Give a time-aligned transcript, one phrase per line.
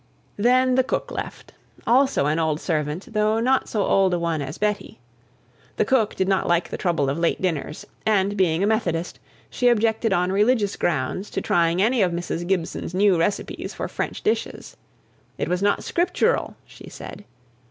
[0.37, 1.53] Then the cook left;
[1.85, 4.99] also an old servant, though not so old a one as Betty.
[5.77, 9.19] The cook did not like the trouble of late dinners; and, being a Methodist,
[9.51, 12.47] she objected on religious grounds to trying any of Mrs.
[12.47, 14.75] Gibson's new receipts for French dishes.
[15.37, 17.23] It was not scriptural, she said.